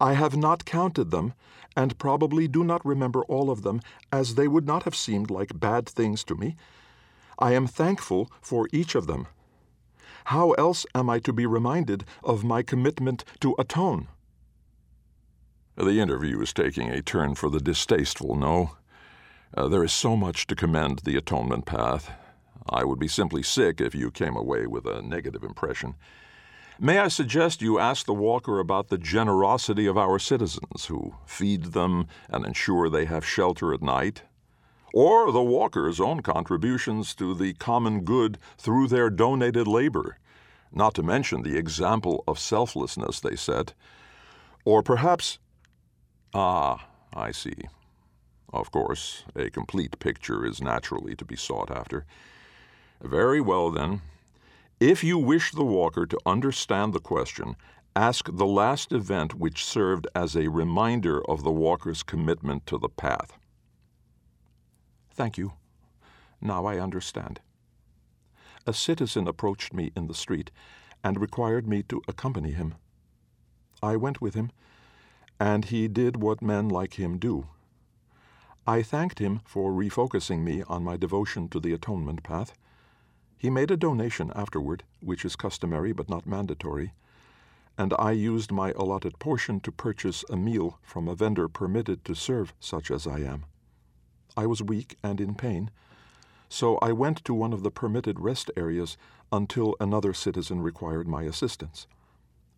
I 0.00 0.14
have 0.14 0.36
not 0.36 0.64
counted 0.64 1.10
them, 1.10 1.34
and 1.76 1.98
probably 1.98 2.48
do 2.48 2.64
not 2.64 2.84
remember 2.84 3.24
all 3.24 3.50
of 3.50 3.62
them, 3.62 3.80
as 4.10 4.34
they 4.34 4.48
would 4.48 4.66
not 4.66 4.82
have 4.84 4.96
seemed 4.96 5.30
like 5.30 5.60
bad 5.60 5.88
things 5.88 6.24
to 6.24 6.34
me. 6.34 6.56
I 7.38 7.52
am 7.52 7.66
thankful 7.66 8.30
for 8.40 8.68
each 8.72 8.94
of 8.94 9.06
them. 9.06 9.28
How 10.26 10.52
else 10.52 10.86
am 10.94 11.10
I 11.10 11.18
to 11.20 11.32
be 11.32 11.46
reminded 11.46 12.04
of 12.22 12.44
my 12.44 12.62
commitment 12.62 13.24
to 13.40 13.54
atone? 13.58 14.08
The 15.76 16.00
interview 16.00 16.40
is 16.40 16.52
taking 16.52 16.90
a 16.90 17.02
turn 17.02 17.34
for 17.34 17.50
the 17.50 17.58
distasteful, 17.58 18.36
no? 18.36 18.76
Uh, 19.56 19.66
there 19.66 19.82
is 19.82 19.92
so 19.92 20.16
much 20.16 20.46
to 20.46 20.54
commend 20.54 21.00
the 21.00 21.16
atonement 21.16 21.66
path. 21.66 22.12
I 22.68 22.84
would 22.84 23.00
be 23.00 23.08
simply 23.08 23.42
sick 23.42 23.80
if 23.80 23.94
you 23.94 24.10
came 24.12 24.36
away 24.36 24.66
with 24.66 24.86
a 24.86 25.02
negative 25.02 25.42
impression. 25.42 25.96
May 26.78 26.98
I 26.98 27.08
suggest 27.08 27.60
you 27.60 27.78
ask 27.78 28.06
the 28.06 28.14
walker 28.14 28.60
about 28.60 28.88
the 28.88 28.98
generosity 28.98 29.86
of 29.86 29.98
our 29.98 30.18
citizens 30.18 30.86
who 30.86 31.14
feed 31.26 31.66
them 31.72 32.06
and 32.28 32.46
ensure 32.46 32.88
they 32.88 33.04
have 33.06 33.26
shelter 33.26 33.74
at 33.74 33.82
night 33.82 34.22
or 34.92 35.32
the 35.32 35.42
walkers' 35.42 36.00
own 36.00 36.20
contributions 36.20 37.16
to 37.16 37.34
the 37.34 37.52
common 37.54 38.04
good 38.04 38.38
through 38.56 38.86
their 38.86 39.10
donated 39.10 39.66
labor, 39.66 40.18
not 40.72 40.94
to 40.94 41.02
mention 41.02 41.42
the 41.42 41.58
example 41.58 42.22
of 42.28 42.38
selflessness 42.38 43.18
they 43.18 43.34
set. 43.34 43.74
Or 44.64 44.84
perhaps. 44.84 45.40
Ah, 46.34 46.88
I 47.14 47.30
see. 47.30 47.54
Of 48.52 48.72
course, 48.72 49.22
a 49.36 49.50
complete 49.50 49.98
picture 50.00 50.44
is 50.44 50.60
naturally 50.60 51.14
to 51.14 51.24
be 51.24 51.36
sought 51.36 51.70
after. 51.70 52.04
Very 53.00 53.40
well, 53.40 53.70
then. 53.70 54.02
If 54.80 55.04
you 55.04 55.16
wish 55.16 55.52
the 55.52 55.64
walker 55.64 56.06
to 56.06 56.18
understand 56.26 56.92
the 56.92 57.00
question, 57.00 57.54
ask 57.94 58.28
the 58.30 58.46
last 58.46 58.90
event 58.92 59.34
which 59.34 59.64
served 59.64 60.08
as 60.14 60.34
a 60.34 60.48
reminder 60.48 61.24
of 61.30 61.44
the 61.44 61.52
walker's 61.52 62.02
commitment 62.02 62.66
to 62.66 62.78
the 62.78 62.88
path. 62.88 63.38
Thank 65.12 65.38
you. 65.38 65.52
Now 66.40 66.66
I 66.66 66.80
understand. 66.80 67.40
A 68.66 68.72
citizen 68.74 69.28
approached 69.28 69.72
me 69.72 69.92
in 69.96 70.08
the 70.08 70.14
street 70.14 70.50
and 71.04 71.20
required 71.20 71.68
me 71.68 71.84
to 71.84 72.02
accompany 72.08 72.50
him. 72.50 72.74
I 73.80 73.94
went 73.96 74.20
with 74.20 74.34
him, 74.34 74.50
and 75.38 75.66
he 75.66 75.88
did 75.88 76.16
what 76.16 76.42
men 76.42 76.68
like 76.68 76.94
him 76.94 77.18
do. 77.18 77.46
I 78.66 78.82
thanked 78.82 79.18
him 79.18 79.40
for 79.44 79.72
refocusing 79.72 80.40
me 80.42 80.62
on 80.62 80.84
my 80.84 80.96
devotion 80.96 81.48
to 81.50 81.60
the 81.60 81.72
atonement 81.72 82.22
path. 82.22 82.54
He 83.36 83.50
made 83.50 83.70
a 83.70 83.76
donation 83.76 84.32
afterward, 84.34 84.84
which 85.00 85.24
is 85.24 85.36
customary 85.36 85.92
but 85.92 86.08
not 86.08 86.26
mandatory, 86.26 86.92
and 87.76 87.92
I 87.98 88.12
used 88.12 88.52
my 88.52 88.72
allotted 88.72 89.18
portion 89.18 89.60
to 89.60 89.72
purchase 89.72 90.24
a 90.30 90.36
meal 90.36 90.78
from 90.82 91.08
a 91.08 91.14
vendor 91.14 91.48
permitted 91.48 92.04
to 92.04 92.14
serve 92.14 92.54
such 92.60 92.90
as 92.90 93.06
I 93.06 93.18
am. 93.18 93.44
I 94.36 94.46
was 94.46 94.62
weak 94.62 94.96
and 95.02 95.20
in 95.20 95.34
pain, 95.34 95.70
so 96.48 96.78
I 96.78 96.92
went 96.92 97.24
to 97.24 97.34
one 97.34 97.52
of 97.52 97.62
the 97.62 97.70
permitted 97.70 98.20
rest 98.20 98.50
areas 98.56 98.96
until 99.32 99.74
another 99.80 100.14
citizen 100.14 100.62
required 100.62 101.08
my 101.08 101.24
assistance. 101.24 101.86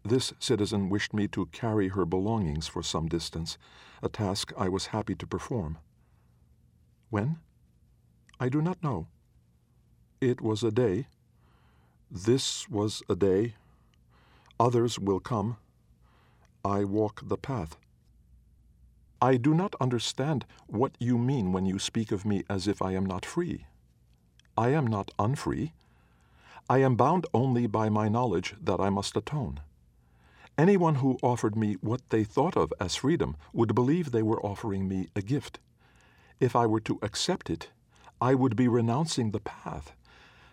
This 0.07 0.33
citizen 0.38 0.88
wished 0.88 1.12
me 1.12 1.27
to 1.29 1.47
carry 1.47 1.88
her 1.88 2.07
belongings 2.07 2.69
for 2.69 2.81
some 2.81 3.09
distance, 3.09 3.59
a 4.05 4.09
task 4.09 4.53
I 4.57 4.69
was 4.69 4.87
happy 4.87 5.16
to 5.16 5.27
perform. 5.27 5.79
When? 7.11 7.40
I 8.38 8.49
do 8.49 8.62
not 8.62 8.81
know. 8.85 9.09
It 10.21 10.40
was 10.40 10.62
a 10.62 10.71
day. 10.71 11.09
This 12.09 12.69
was 12.69 13.03
a 13.09 13.16
day. 13.16 13.55
Others 14.61 15.01
will 15.01 15.19
come. 15.19 15.57
I 16.64 16.85
walk 16.85 17.23
the 17.25 17.37
path. 17.37 17.77
I 19.21 19.37
do 19.37 19.55
not 19.55 19.75
understand 19.81 20.47
what 20.69 20.92
you 21.01 21.19
mean 21.19 21.51
when 21.51 21.66
you 21.66 21.81
speak 21.81 22.12
of 22.12 22.25
me 22.25 22.45
as 22.49 22.69
if 22.69 22.81
I 22.81 22.92
am 22.92 23.07
not 23.07 23.27
free. 23.27 23.66
I 24.57 24.69
am 24.69 24.87
not 24.87 25.11
unfree. 25.19 25.73
I 26.71 26.79
am 26.79 26.95
bound 26.95 27.27
only 27.35 27.66
by 27.66 27.88
my 27.88 28.09
knowledge 28.09 28.55
that 28.62 28.79
I 28.79 28.88
must 28.88 29.16
atone. 29.16 29.59
Anyone 30.59 30.97
who 30.97 31.19
offered 31.23 31.55
me 31.55 31.75
what 31.83 32.09
they 32.09 32.25
thought 32.25 32.57
of 32.57 32.73
as 32.81 32.97
freedom 32.97 33.37
would 33.53 33.75
believe 33.75 34.11
they 34.11 34.23
were 34.23 34.40
offering 34.40 34.88
me 34.88 35.09
a 35.14 35.21
gift. 35.21 35.61
If 36.40 36.57
I 36.57 36.64
were 36.64 36.81
to 36.81 36.99
accept 37.03 37.51
it, 37.51 37.69
I 38.21 38.35
would 38.35 38.57
be 38.57 38.66
renouncing 38.66 39.31
the 39.31 39.40
path. 39.40 39.92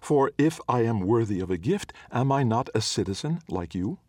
For 0.01 0.31
if 0.37 0.59
I 0.67 0.81
am 0.81 0.99
worthy 0.99 1.39
of 1.39 1.49
a 1.49 1.57
gift, 1.57 1.93
am 2.11 2.31
I 2.33 2.43
not 2.43 2.69
a 2.75 2.81
citizen 2.81 3.39
like 3.47 3.73
you? 3.73 3.99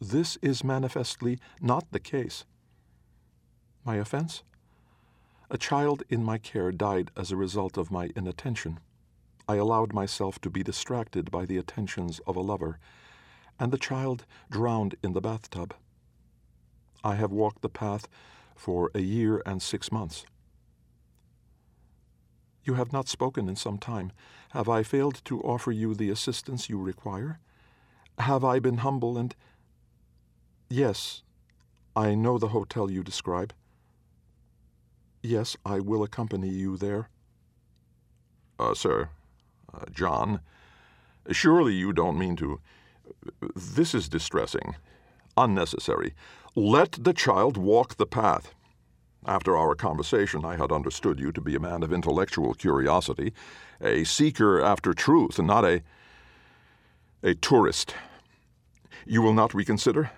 This 0.00 0.36
is 0.42 0.64
manifestly 0.64 1.38
not 1.60 1.84
the 1.92 2.00
case. 2.00 2.44
My 3.84 3.96
offense? 3.96 4.42
A 5.50 5.56
child 5.56 6.02
in 6.08 6.24
my 6.24 6.38
care 6.38 6.72
died 6.72 7.12
as 7.16 7.30
a 7.30 7.36
result 7.36 7.76
of 7.76 7.92
my 7.92 8.10
inattention. 8.16 8.80
I 9.48 9.56
allowed 9.56 9.92
myself 9.94 10.40
to 10.40 10.50
be 10.50 10.64
distracted 10.64 11.30
by 11.30 11.46
the 11.46 11.56
attentions 11.56 12.20
of 12.26 12.34
a 12.34 12.40
lover, 12.40 12.80
and 13.58 13.72
the 13.72 13.78
child 13.78 14.24
drowned 14.50 14.94
in 15.02 15.12
the 15.12 15.20
bathtub. 15.20 15.74
I 17.02 17.14
have 17.14 17.32
walked 17.32 17.62
the 17.62 17.68
path 17.68 18.08
for 18.54 18.90
a 18.94 19.00
year 19.00 19.42
and 19.46 19.62
six 19.62 19.92
months. 19.92 20.26
You 22.64 22.74
have 22.74 22.92
not 22.92 23.08
spoken 23.08 23.48
in 23.48 23.56
some 23.56 23.78
time. 23.78 24.12
Have 24.50 24.68
I 24.68 24.82
failed 24.82 25.22
to 25.24 25.40
offer 25.40 25.72
you 25.72 25.94
the 25.94 26.10
assistance 26.10 26.68
you 26.68 26.78
require? 26.78 27.38
Have 28.18 28.44
I 28.44 28.58
been 28.58 28.78
humble 28.78 29.16
and. 29.16 29.34
Yes, 30.68 31.22
I 31.96 32.14
know 32.14 32.36
the 32.36 32.48
hotel 32.48 32.90
you 32.90 33.02
describe. 33.02 33.54
Yes, 35.22 35.56
I 35.64 35.80
will 35.80 36.02
accompany 36.02 36.48
you 36.48 36.76
there. 36.76 37.08
Uh, 38.58 38.74
sir, 38.74 39.10
uh, 39.72 39.84
John, 39.90 40.40
surely 41.30 41.74
you 41.74 41.92
don't 41.92 42.18
mean 42.18 42.36
to. 42.36 42.60
This 43.54 43.94
is 43.94 44.08
distressing, 44.08 44.76
unnecessary. 45.36 46.14
Let 46.54 46.92
the 46.92 47.12
child 47.12 47.56
walk 47.56 47.96
the 47.96 48.06
path. 48.06 48.54
After 49.26 49.56
our 49.56 49.74
conversation, 49.74 50.44
I 50.44 50.56
had 50.56 50.72
understood 50.72 51.18
you 51.18 51.32
to 51.32 51.40
be 51.40 51.54
a 51.54 51.60
man 51.60 51.82
of 51.82 51.92
intellectual 51.92 52.54
curiosity, 52.54 53.32
a 53.80 54.04
seeker 54.04 54.60
after 54.60 54.94
truth, 54.94 55.38
and 55.38 55.46
not 55.46 55.64
a. 55.64 55.82
a 57.22 57.34
tourist. 57.34 57.94
You 59.06 59.22
will 59.22 59.34
not 59.34 59.54
reconsider? 59.54 60.10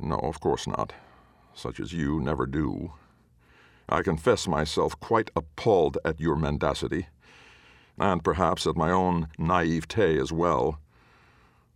No, 0.00 0.16
of 0.16 0.40
course 0.40 0.66
not. 0.66 0.92
Such 1.54 1.80
as 1.80 1.92
you 1.92 2.20
never 2.20 2.46
do. 2.46 2.92
I 3.88 4.02
confess 4.02 4.46
myself 4.46 4.98
quite 5.00 5.30
appalled 5.34 5.98
at 6.04 6.20
your 6.20 6.36
mendacity, 6.36 7.08
and 7.98 8.22
perhaps 8.22 8.66
at 8.66 8.76
my 8.76 8.90
own 8.90 9.28
naivete 9.38 10.18
as 10.18 10.30
well. 10.30 10.78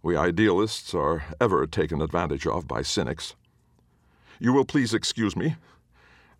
We 0.04 0.16
idealists 0.16 0.94
are 0.94 1.22
ever 1.40 1.64
taken 1.64 2.02
advantage 2.02 2.44
of 2.44 2.66
by 2.66 2.82
cynics. 2.82 3.36
You 4.40 4.52
will 4.52 4.64
please 4.64 4.92
excuse 4.92 5.36
me. 5.36 5.54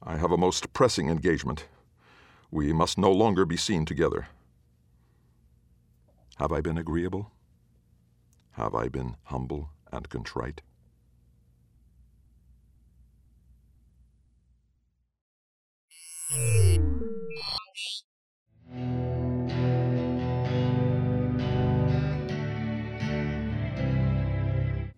I 0.03 0.16
have 0.16 0.33
a 0.33 0.37
most 0.37 0.72
pressing 0.72 1.09
engagement. 1.09 1.66
We 2.51 2.72
must 2.72 2.98
no 2.98 3.12
longer 3.12 3.44
be 3.44 3.57
seen 3.57 3.85
together. 3.85 4.27
Have 6.38 6.51
I 6.51 6.61
been 6.61 6.77
agreeable? 6.77 7.31
Have 8.53 8.75
I 8.75 8.88
been 8.88 9.14
humble 9.25 9.70
and 9.92 10.09
contrite? 10.09 10.62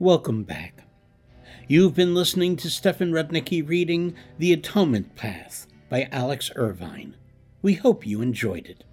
Welcome 0.04 0.42
back. 0.42 0.82
You've 1.66 1.94
been 1.94 2.14
listening 2.14 2.56
to 2.56 2.68
Stefan 2.68 3.12
Rudnicki 3.12 3.66
reading 3.66 4.14
The 4.38 4.52
Atonement 4.52 5.16
Path 5.16 5.66
by 5.88 6.10
Alex 6.12 6.50
Irvine. 6.56 7.16
We 7.62 7.72
hope 7.72 8.06
you 8.06 8.20
enjoyed 8.20 8.66
it. 8.66 8.84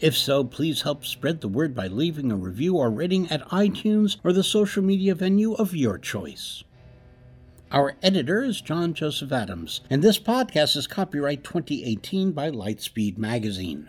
If 0.00 0.14
so, 0.14 0.44
please 0.44 0.82
help 0.82 1.06
spread 1.06 1.40
the 1.40 1.48
word 1.48 1.74
by 1.74 1.86
leaving 1.86 2.30
a 2.30 2.36
review 2.36 2.76
or 2.76 2.90
rating 2.90 3.30
at 3.30 3.48
iTunes 3.48 4.18
or 4.22 4.34
the 4.34 4.44
social 4.44 4.82
media 4.82 5.14
venue 5.14 5.54
of 5.54 5.74
your 5.74 5.96
choice. 5.96 6.62
Our 7.70 7.96
editor 8.02 8.42
is 8.42 8.60
John 8.60 8.92
Joseph 8.92 9.32
Adams, 9.32 9.80
and 9.88 10.02
this 10.02 10.18
podcast 10.18 10.76
is 10.76 10.86
copyright 10.86 11.42
2018 11.42 12.32
by 12.32 12.50
Lightspeed 12.50 13.16
Magazine. 13.16 13.88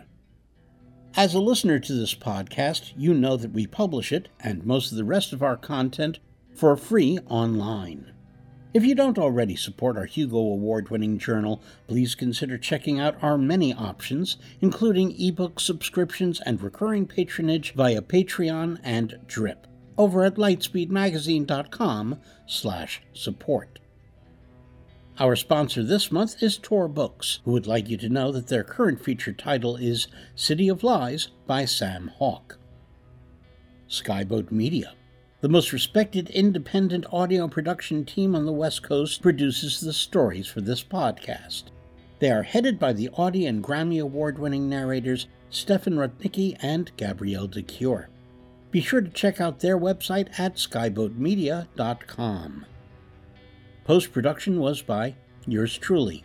As 1.16 1.32
a 1.32 1.38
listener 1.38 1.78
to 1.78 1.92
this 1.92 2.12
podcast, 2.12 2.92
you 2.96 3.14
know 3.14 3.36
that 3.36 3.52
we 3.52 3.68
publish 3.68 4.10
it 4.10 4.28
and 4.40 4.66
most 4.66 4.90
of 4.90 4.98
the 4.98 5.04
rest 5.04 5.32
of 5.32 5.44
our 5.44 5.56
content 5.56 6.18
for 6.56 6.76
free 6.76 7.20
online. 7.28 8.12
If 8.74 8.84
you 8.84 8.96
don't 8.96 9.16
already 9.16 9.54
support 9.54 9.96
our 9.96 10.06
Hugo 10.06 10.38
Award 10.38 10.88
winning 10.88 11.18
journal, 11.18 11.62
please 11.86 12.16
consider 12.16 12.58
checking 12.58 12.98
out 12.98 13.14
our 13.22 13.38
many 13.38 13.72
options, 13.72 14.38
including 14.60 15.14
ebook 15.16 15.60
subscriptions 15.60 16.40
and 16.40 16.60
recurring 16.60 17.06
patronage 17.06 17.74
via 17.74 18.02
Patreon 18.02 18.80
and 18.82 19.20
Drip 19.28 19.68
over 19.96 20.24
at 20.24 20.34
lightspeedmagazine.com 20.34 22.18
slash 22.46 23.02
support. 23.12 23.78
Our 25.16 25.36
sponsor 25.36 25.84
this 25.84 26.10
month 26.10 26.42
is 26.42 26.58
Tor 26.58 26.88
Books, 26.88 27.38
who 27.44 27.52
would 27.52 27.68
like 27.68 27.88
you 27.88 27.96
to 27.98 28.08
know 28.08 28.32
that 28.32 28.48
their 28.48 28.64
current 28.64 29.00
feature 29.00 29.32
title 29.32 29.76
is 29.76 30.08
City 30.34 30.68
of 30.68 30.82
Lies 30.82 31.28
by 31.46 31.66
Sam 31.66 32.10
Hawke. 32.16 32.58
Skyboat 33.88 34.50
Media. 34.50 34.94
The 35.40 35.48
most 35.48 35.72
respected 35.72 36.30
independent 36.30 37.06
audio 37.12 37.46
production 37.46 38.04
team 38.04 38.34
on 38.34 38.44
the 38.44 38.50
West 38.50 38.82
Coast 38.82 39.22
produces 39.22 39.78
the 39.78 39.92
stories 39.92 40.48
for 40.48 40.60
this 40.60 40.82
podcast. 40.82 41.66
They 42.18 42.32
are 42.32 42.42
headed 42.42 42.80
by 42.80 42.92
the 42.92 43.08
Audie 43.10 43.46
and 43.46 43.62
Grammy 43.62 44.02
Award 44.02 44.40
winning 44.40 44.68
narrators 44.68 45.28
Stefan 45.48 45.94
Rudnicki 45.94 46.56
and 46.60 46.90
Gabrielle 46.96 47.46
de 47.46 47.62
Cuir. 47.62 48.08
Be 48.72 48.80
sure 48.80 49.00
to 49.00 49.10
check 49.10 49.40
out 49.40 49.60
their 49.60 49.78
website 49.78 50.40
at 50.40 50.56
skyboatmedia.com. 50.56 52.66
Post 53.84 54.12
production 54.12 54.60
was 54.60 54.80
by 54.82 55.14
yours 55.46 55.76
truly. 55.76 56.24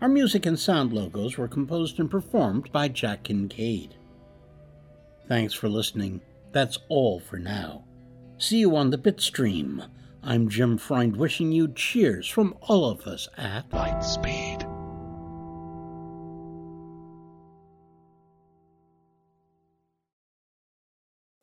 Our 0.00 0.08
music 0.08 0.46
and 0.46 0.58
sound 0.58 0.92
logos 0.92 1.36
were 1.36 1.48
composed 1.48 1.98
and 2.00 2.10
performed 2.10 2.70
by 2.72 2.88
Jack 2.88 3.24
Kincaid. 3.24 3.94
Thanks 5.28 5.54
for 5.54 5.68
listening. 5.68 6.20
That's 6.52 6.78
all 6.88 7.20
for 7.20 7.38
now. 7.38 7.84
See 8.38 8.58
you 8.58 8.76
on 8.76 8.90
the 8.90 8.98
Bitstream. 8.98 9.88
I'm 10.22 10.48
Jim 10.48 10.78
Freund 10.78 11.16
wishing 11.16 11.50
you 11.52 11.68
cheers 11.68 12.28
from 12.28 12.56
all 12.60 12.88
of 12.88 13.06
us 13.06 13.28
at 13.36 13.68
Lightspeed. 13.70 14.51